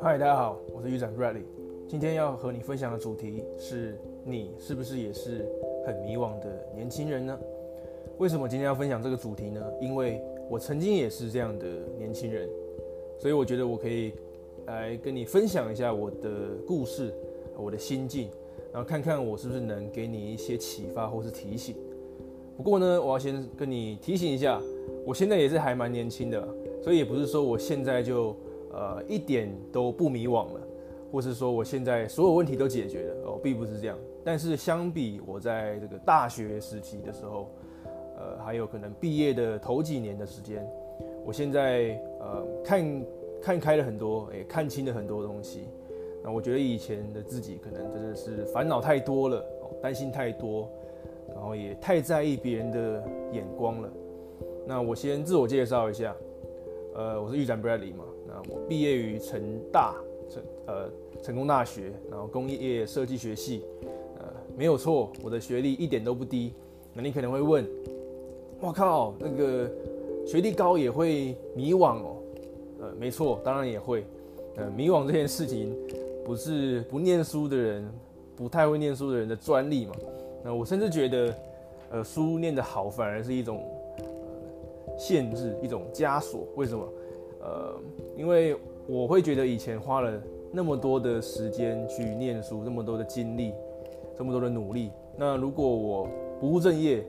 [0.00, 1.44] 嗨，大家好，我是 U 长 Bradley。
[1.88, 5.46] 今天要和你分享的主题是：你是不是也是
[5.86, 7.38] 很迷惘的年轻人呢？
[8.18, 9.64] 为什么今天要分享这个主题呢？
[9.80, 10.20] 因为
[10.50, 11.66] 我曾经也是这样的
[11.96, 12.48] 年轻人，
[13.16, 14.12] 所以我觉得我可以
[14.66, 17.14] 来跟你分享一下我的故事，
[17.56, 18.28] 我的心境，
[18.72, 21.76] 然后看看我是不是能给你一些启发或是提醒。
[22.58, 24.60] 不过呢，我要先跟你提醒一下，
[25.06, 26.46] 我现在也是还蛮年轻的，
[26.82, 28.36] 所以也不是说我现在就。
[28.70, 30.60] 呃，一点都不迷惘了，
[31.10, 33.98] 或是说我现在所有问题都解决了哦，并不是这样。
[34.22, 37.48] 但是相比我在这个大学时期的时候，
[38.18, 40.64] 呃，还有可能毕业的头几年的时间，
[41.24, 43.04] 我现在呃看
[43.40, 45.62] 看开了很多，也看清了很多东西。
[46.22, 49.42] 那我觉得以前的自己可能真的是烦恼太多了，
[49.82, 50.70] 担心太多，
[51.38, 53.88] 然后也太在意别人的眼光了。
[54.66, 56.14] 那我先自我介绍一下，
[56.96, 58.04] 呃，我是玉展 Bradley 嘛。
[58.26, 59.40] 那我毕业于成
[59.72, 59.94] 大
[60.28, 60.90] 成呃
[61.22, 63.62] 成功大学，然后工业设计学系，
[64.18, 64.24] 呃
[64.56, 66.52] 没有错，我的学历一点都不低。
[66.92, 67.64] 那你可能会问，
[68.60, 69.70] 我靠，那个
[70.26, 72.16] 学历高也会迷惘哦？
[72.80, 74.04] 呃，没错，当然也会。
[74.56, 75.72] 呃，迷惘这件事情
[76.24, 77.88] 不是不念书的人，
[78.34, 79.92] 不太会念书的人的专利嘛？
[80.42, 81.34] 那我甚至觉得，
[81.90, 83.62] 呃，书念得好反而是一种
[83.98, 84.04] 呃
[84.98, 86.46] 限制，一种枷锁。
[86.56, 86.88] 为什么？
[87.40, 87.74] 呃，
[88.16, 93.52] 因为我会觉得以前花了那么多的时间去念书，那么多的精力，
[94.16, 96.08] 这么多的努力，那如果我
[96.40, 97.04] 不务正业，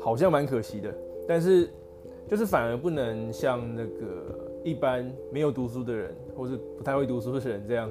[0.00, 0.94] 好像蛮可惜的。
[1.26, 1.68] 但是，
[2.26, 7.90] 就是反而不能像那个一般没有读书的人，或是不太会读书的人这样，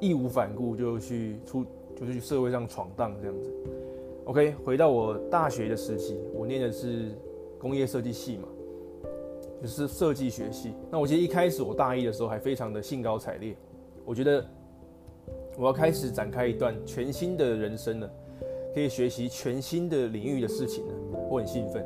[0.00, 1.64] 义无反顾就去出，
[2.00, 3.52] 就是去社会上闯荡这样子。
[4.24, 7.10] OK，回到我大学的时期，我念的是
[7.58, 8.48] 工业设计系嘛。
[9.62, 10.72] 就是设计学系。
[10.90, 13.54] 那我记得一开始我大一的时候还非常的兴高采烈，
[14.06, 14.42] 我觉得
[15.58, 18.10] 我要开始展开一段全新的人生了，
[18.72, 20.94] 可以学习全新的领域的事情了，
[21.28, 21.84] 我很兴奋。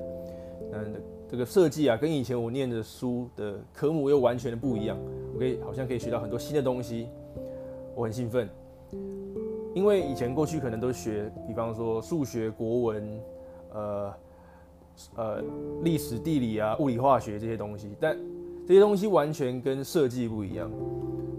[0.72, 0.94] 嗯，
[1.28, 4.96] 这个设计啊，跟以前我念的书的科目又完全的不一样，
[5.34, 7.08] 我可以好像可以学到很多新的东西，
[7.96, 8.48] 我很兴奋。
[9.74, 13.20] 因为以前过去可能都学，比方说数学、国文，
[13.72, 14.14] 呃。
[15.16, 15.42] 呃，
[15.82, 18.16] 历史、地理啊，物理、化学这些东西，但
[18.64, 20.70] 这些东西完全跟设计不一样。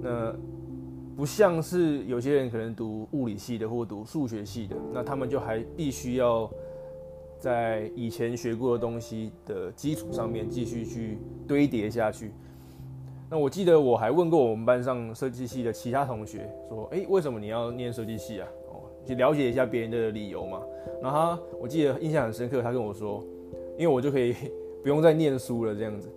[0.02, 0.36] 那
[1.16, 6.52] 不像是有些人可能读物理系的或读数学系的，那他们就还必须要
[7.40, 11.18] 在以前学过的东西的基础上面继续去
[11.48, 12.34] 堆叠下去。
[13.30, 18.48] 那我记得我还问过我们班上设计系的其他同学，说：“诶，为什么你要念设计系啊？
[18.70, 20.62] 哦，去了解一下别人的理由嘛。”
[21.02, 23.24] 然后他，我记得印象很深刻，他跟我说。
[23.78, 24.34] 因为我就可以
[24.82, 26.08] 不用再念书了，这样子。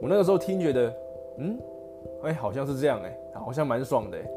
[0.00, 0.94] 我那个时候听觉得，
[1.36, 1.58] 嗯，
[2.22, 4.30] 哎，好像是这样，哎，好像蛮爽的，哎。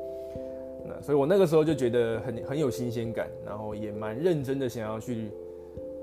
[0.85, 5.29] 那所以我那个时候就觉得很很有新鲜感，然后也蛮认真的想要去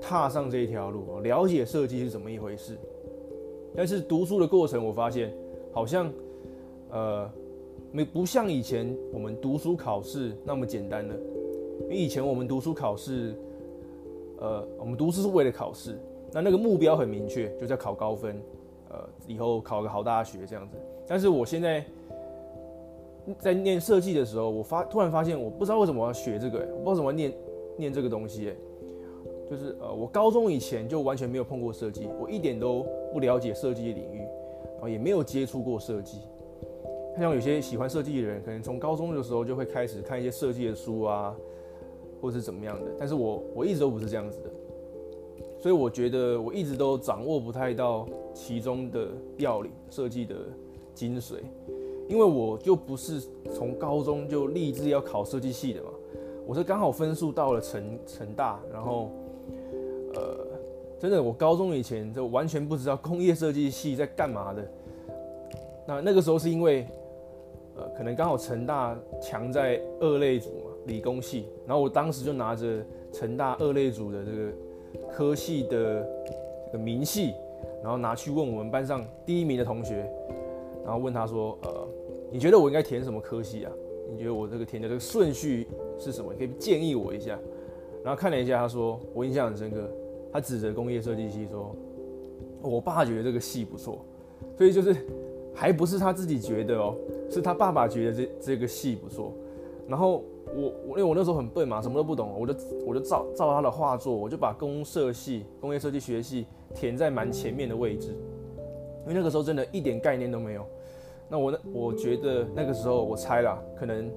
[0.01, 2.75] 踏上这一条路，了解设计是怎么一回事。
[3.75, 5.31] 但是读书的过程，我发现
[5.71, 6.11] 好像，
[6.91, 7.29] 呃，
[7.91, 11.15] 没不像以前我们读书考试那么简单了。
[11.83, 13.33] 因为以前我们读书考试，
[14.39, 15.97] 呃，我们读书是为了考试。
[16.31, 18.39] 那那个目标很明确，就是要考高分，
[18.89, 20.75] 呃，以后考个好大学这样子。
[21.07, 21.83] 但是我现在
[23.39, 27.33] 在念设计的时候，我发突然发现，我不知道为什么要学这个，我不知道怎么念
[27.77, 28.53] 念这个东西，
[29.49, 34.21] 就是呃，我高中以前就完全没有碰过设计，我一点都不了解设计领域，
[34.81, 36.19] 后也没有接触过设计。
[37.17, 41.35] 像有些喜欢设计的人，可能从高中的时候就会开始看一些设计的书啊，
[42.21, 42.91] 或者是怎么样的。
[42.97, 44.49] 但是我我一直都不是这样子的。
[45.59, 50.35] 所以我觉得我一直都掌握不太到其中的要领，设计的
[50.93, 51.33] 精髓，
[52.07, 53.21] 因为我就不是
[53.53, 55.89] 从高中就立志要考设计系的嘛，
[56.47, 59.11] 我是刚好分数到了成成大，然后，
[60.13, 60.48] 呃，
[60.99, 64.71] 真的我高中以前就完全不知道工业设计系在干嘛的，
[65.87, 66.85] 那那个时候是因为，
[67.75, 74.51] 呃，可能刚好成大强在二类组嘛，理工系，然后我当时就拿着成大二类组的这个。
[75.11, 76.03] 科系的
[76.65, 77.31] 这个明细，
[77.83, 80.09] 然后拿去问我们班上第一名的同学，
[80.83, 81.87] 然后问他说：“呃，
[82.31, 83.71] 你觉得我应该填什么科系啊？
[84.11, 85.67] 你觉得我这个填的这个顺序
[85.99, 86.33] 是什么？
[86.33, 87.37] 你可以建议我一下。”
[88.03, 89.87] 然后看了一下，他说：“我印象很深刻，
[90.31, 91.75] 他指着工业设计系说，
[92.61, 94.05] 我爸觉得这个系不错，
[94.57, 94.95] 所以就是
[95.53, 96.95] 还不是他自己觉得哦，
[97.29, 99.33] 是他爸爸觉得这这个系不错。
[99.87, 100.23] 然后
[100.55, 102.53] 我我因为我那时候很笨嘛，什么都不懂，我就
[102.85, 106.45] 我就照照他的画作，我就把工设系、工业设计学系
[106.75, 108.09] 填在蛮前面的位置，
[109.01, 110.63] 因为那个时候真的一点概念都没有。
[111.27, 114.11] 那我那我觉得那个时候我猜啦，可能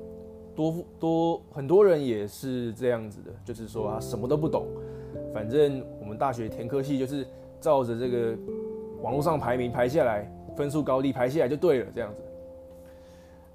[0.55, 4.67] 多多很多人也是这样子的，就是说啊什么都不懂，
[5.32, 7.26] 反正我们大学填科系就是
[7.61, 8.37] 照着这个
[9.00, 12.23] 网络上排名排下来，分数高低排下来就对了，这样子。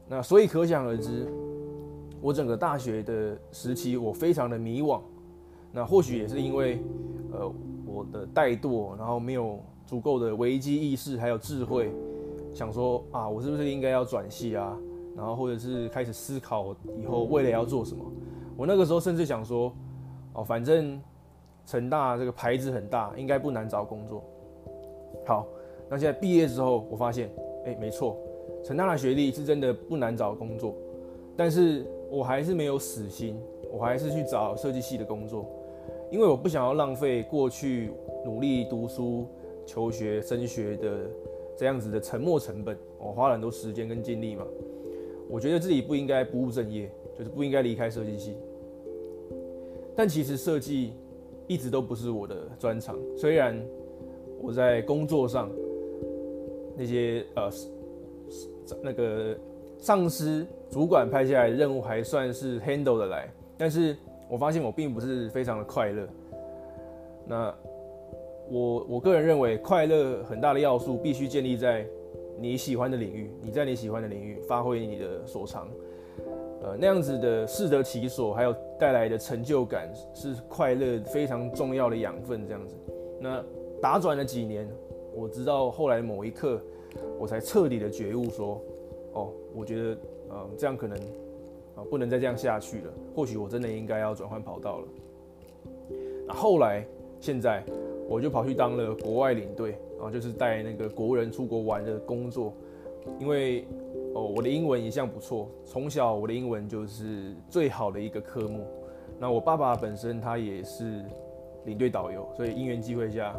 [0.07, 1.27] 那所以可想而知。
[2.19, 4.99] 我整个大学的时期，我非常的迷惘。
[5.71, 6.81] 那或许也是因为，
[7.31, 7.53] 呃，
[7.85, 11.91] 我的怠惰，然后没有足够的危机意识，还有智慧，
[12.55, 14.75] 想说啊，我是不是应该要转系啊？
[15.15, 18.03] 然后或者是开始思考以后未来要做什么。
[18.55, 19.71] 我那个时候甚至想说，
[20.33, 20.99] 哦，反正
[21.67, 24.23] 成大这个牌子很大，应该不难找工作。
[25.27, 25.45] 好，
[25.87, 27.29] 那现在毕业之后，我发现，
[27.65, 28.17] 哎，没错，
[28.63, 30.73] 成大的学历是真的不难找工作，
[31.35, 31.85] 但是。
[32.09, 33.37] 我还是没有死心，
[33.69, 35.45] 我还是去找设计系的工作，
[36.09, 37.91] 因为我不想要浪费过去
[38.23, 39.27] 努力读书、
[39.65, 40.99] 求学、升学的
[41.57, 42.77] 这样子的沉没成本。
[42.97, 44.45] 我花了很多时间跟精力嘛，
[45.29, 48.37] 我觉得自己不应该不务正业，就是不应该离开设计系。
[49.93, 50.93] 但其实设计
[51.47, 53.59] 一直都不是我的专长，虽然
[54.41, 55.49] 我在工作上
[56.75, 57.49] 那些呃
[58.83, 59.35] 那个。
[59.79, 63.95] 上司、主管派下来任务还算是 handle 的来，但是
[64.27, 66.07] 我发现我并不是非常的快乐。
[67.27, 67.53] 那
[68.49, 71.85] 我我个人认为，快乐很大的要素必须建立在
[72.39, 75.69] 你喜欢的领域，你在你喜欢的领域发挥你的所长，
[76.67, 82.45] 呃，那样子的适得其所，还有带来的成就感，是快乐非常重要的养分。
[82.45, 82.75] 这样子，
[83.21, 83.41] 那
[83.81, 84.67] 打转了几年，
[85.15, 86.59] 我直到后来某一刻，
[87.17, 88.61] 我才彻底的觉悟说。
[89.13, 89.97] 哦，我觉得，
[90.29, 90.99] 呃，这样可能，
[91.75, 92.93] 啊，不能再这样下去了。
[93.15, 94.87] 或许我真的应该要转换跑道了。
[96.27, 96.85] 那后来，
[97.19, 97.63] 现在，
[98.09, 102.51] 我就跑去当了国外领队，啊，就是带那个国人出国玩的工作。
[103.19, 103.65] 因为，
[104.17, 108.65] 哦，我的英文一向不错，从小我的英文就是最好的一个科目。
[109.19, 111.05] 那我爸爸本身他也是
[111.65, 113.35] 领队导游，所以因缘际会下，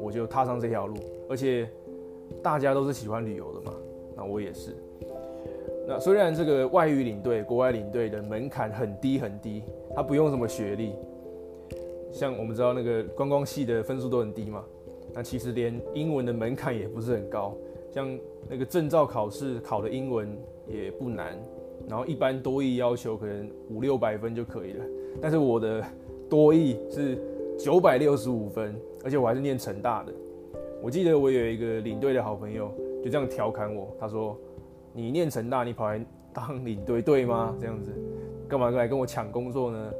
[0.00, 0.96] 我就踏上这条路。
[1.30, 1.68] 而且，
[2.42, 3.72] 大家都是喜欢旅游的嘛，
[4.16, 4.74] 那我也是。
[5.86, 9.62] 那虽然这个外语领队、国外领队的门槛很低很低，
[9.94, 10.94] 他不用什么学历，
[12.10, 14.64] 像我们知道那个观光系的分数都很低嘛。
[15.14, 17.54] 那其实连英文的门槛也不是很高，
[17.92, 18.18] 像
[18.48, 20.36] 那个证照考试考的英文
[20.66, 21.38] 也不难，
[21.88, 24.84] 然后一般多益要求可能五六百分就可以了。
[25.20, 25.84] 但是我的
[26.28, 27.16] 多益是
[27.58, 28.74] 九百六十五分，
[29.04, 30.12] 而且我还是念成大的。
[30.82, 32.72] 我记得我有一个领队的好朋友
[33.04, 34.36] 就这样调侃我，他说。
[34.94, 36.04] 你念成大，你跑来
[36.34, 37.56] 当领队对吗？
[37.58, 37.90] 这样子，
[38.46, 39.90] 干嘛来跟我抢工作呢？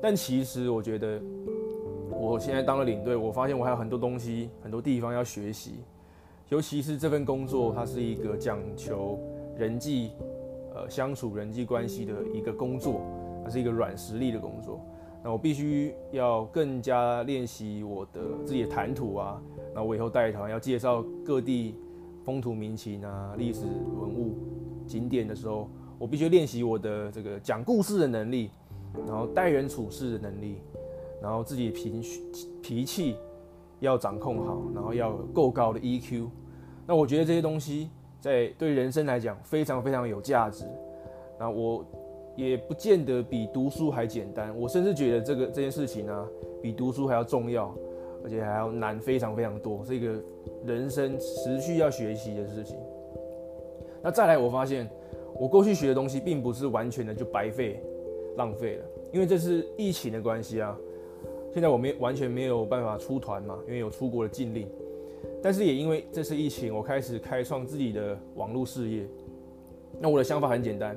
[0.00, 1.20] 但其实我觉得，
[2.10, 5.80] 我现在当了领队，我发现我还有很多东西、很多地方要学习。
[6.50, 9.18] 尤其是这份工作，它是一个讲求
[9.56, 10.10] 人际、
[10.74, 13.00] 呃相处、人际关系的一个工作，
[13.42, 14.80] 它是一个软实力的工作。
[15.22, 19.40] 那我必须要更加练习我的自己的谈吐啊。
[19.74, 21.74] 那我以后带团要介绍各地。
[22.22, 24.36] 风土民情啊，历史文物
[24.86, 28.50] 景点的时候，我必须练习我的这个讲故事的能力，
[29.06, 30.58] 然后待人处事的能力，
[31.22, 32.02] 然后自己脾
[32.62, 33.16] 脾气
[33.80, 36.28] 要掌控好，然后要够高的 EQ。
[36.90, 37.88] 那我觉得这些东西
[38.20, 40.64] 在对人生来讲非常非常有价值。
[41.38, 41.86] 那我
[42.34, 46.28] 也不见得比读书还简单，我甚至觉得这个这件事情呢、
[46.60, 47.72] 比读书还要重要。
[48.22, 50.22] 而且还要难非常非常多，是一个
[50.66, 52.76] 人生持续要学习的事情。
[54.02, 54.86] 那再来，我发现
[55.38, 57.82] 我过去学的东西并不是完全的就白费
[58.36, 60.76] 浪费了，因为这是疫情的关系啊。
[61.54, 64.68] 现在我没完全没有办法出团嘛，因为有出国的禁令。
[65.42, 69.06] 但是也因为这次疫情，我开始开创自己的网络事业。
[69.98, 70.96] 那我的想法很简单，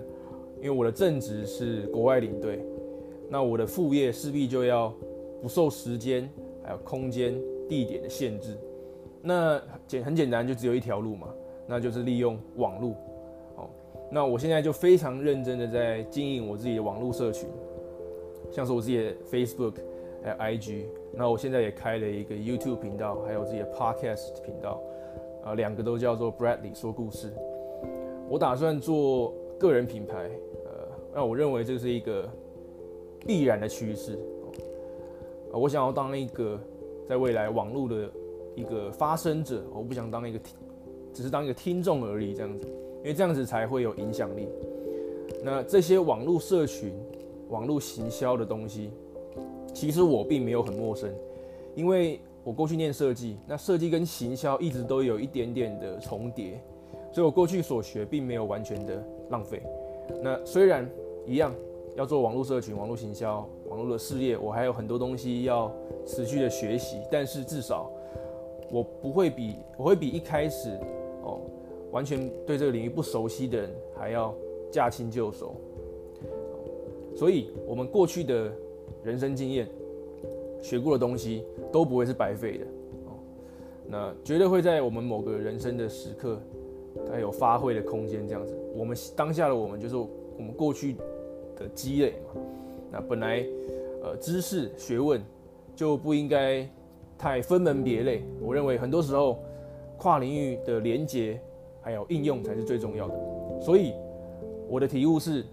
[0.57, 2.63] 因为我的正职是国外领队，
[3.29, 4.93] 那我的副业势必就要
[5.41, 6.29] 不受时间。
[6.65, 7.35] 还有空间、
[7.67, 8.57] 地点的限制，
[9.21, 11.27] 那简很简单，就只有一条路嘛，
[11.67, 12.91] 那就是利用网络。
[13.57, 13.69] 哦，
[14.09, 17.49] 那我现在就非常认真的在经营我自己的网络社群，
[18.49, 19.73] 像是我自己的 Facebook
[20.23, 20.85] 还有 IG，
[21.15, 24.81] 那我现在也开了一个 YouTube 频道，还有自己的 Podcast 频道，
[25.43, 27.31] 啊，两个都叫做 Bradley 说故事。
[28.27, 30.29] 我打算做个人品牌，
[30.65, 30.71] 呃，
[31.13, 32.27] 那我认为这是一个
[33.19, 34.17] 必然的趋势。
[35.51, 36.59] 我想要当一个
[37.07, 38.09] 在未来网络的
[38.55, 40.57] 一个发声者，我不想当一个听，
[41.13, 44.47] 只是当一个听众而已，这样子，因为这样子才会有影响力。
[45.43, 46.91] 那这些网络社群
[47.49, 48.89] 网络行销的东西，
[49.73, 51.11] 其实我并没有很陌生，
[51.75, 56.61] 因为我过去念设计，那设计跟行销一直都有一点点的重叠，
[57.11, 59.61] 所以我过去所学并没有完全的浪费。
[60.21, 60.89] 那虽然
[61.25, 61.53] 一样
[61.95, 65.71] 要做网络社群、网络行销、网络的事业，我还有很多东西要
[66.05, 67.89] 持续的学习，但是至少
[68.69, 70.69] 我不会比我会比一开始
[71.23, 71.39] 哦
[71.91, 74.33] 完全对这个领域不熟悉的人还要
[74.71, 75.55] 驾轻就熟。
[77.15, 78.51] 所以，我们过去的
[79.03, 79.67] 人生经验、
[80.61, 82.65] 学过的东西都不会是白费的
[83.05, 83.13] 哦。
[83.87, 86.39] 那绝对会在我们某个人生的时刻，
[87.07, 88.27] 它有发挥的空间。
[88.27, 90.95] 这样子，我们当下的我们就是我们过去
[91.55, 92.41] 的积累嘛。
[92.91, 93.45] 那本来
[94.01, 95.21] 呃知识学问
[95.75, 96.67] 就不应该
[97.17, 98.23] 太分门别类。
[98.41, 99.39] 我认为很多时候
[99.97, 101.39] 跨领域的连接
[101.81, 103.15] 还有应用才是最重要的。
[103.61, 103.93] 所以
[104.69, 105.43] 我的体悟是。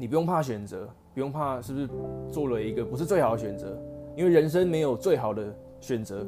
[0.00, 1.88] 你不用怕选择，不用怕是不是
[2.30, 3.76] 做了一个不是最好的选择，
[4.14, 6.24] 因为人生没有最好的选择，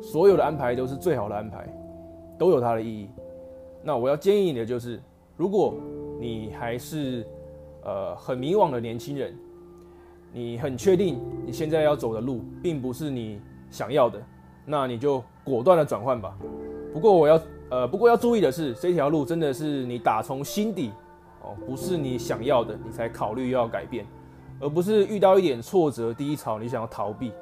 [0.00, 1.66] 所有的安排都是最好的安排，
[2.38, 3.08] 都有它的意义。
[3.82, 5.02] 那我要建议你的就是，
[5.36, 5.74] 如果
[6.20, 7.26] 你还是
[7.82, 9.36] 呃很迷惘的年轻人，
[10.32, 14.22] 你很确定你现在要走的路并不是你想要的，
[14.64, 16.38] 那你就果断的转换吧。
[16.92, 20.92] 不过我要呃不过要注意的是，这条路真的是你打从心底。
[21.42, 24.06] 哦，不是你想要的，你才考虑要改变，
[24.60, 27.32] 而不是遇到一点挫折、低潮，你想要逃避。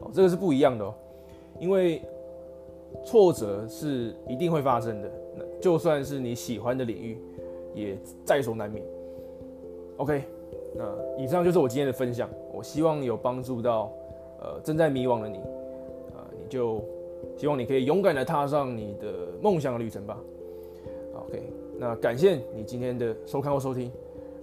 [0.00, 0.94] 哦，这个是不一样的哦，
[1.58, 2.00] 因为
[3.04, 5.10] 挫折是一定会发生的。
[5.36, 7.18] 那就算是你喜欢的领域，
[7.74, 8.84] 也在所难免。
[9.96, 10.22] OK，
[10.76, 10.84] 那
[11.20, 13.90] 以上就是我今天的分享，我希望有帮助到
[14.40, 15.38] 呃正在迷惘的你，
[16.16, 16.80] 啊，你就
[17.36, 20.16] 希望你可以勇敢的踏上你的梦想的旅程吧。
[21.26, 21.42] OK。
[21.78, 23.90] 那感谢你今天的收看或收听。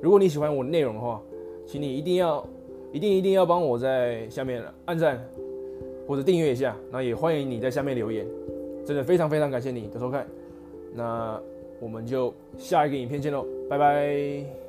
[0.02, 1.22] 如果你喜欢我的内容的话，
[1.66, 2.46] 请你一定要、
[2.92, 5.22] 一定、一定要帮我在下面按赞
[6.08, 6.76] 或者订阅一下。
[6.92, 8.26] 那也欢迎你在下面留言，
[8.86, 10.26] 真的非常非常感谢你的收看。
[10.94, 11.40] 那
[11.80, 14.65] 我们就下一个影片见喽，拜拜。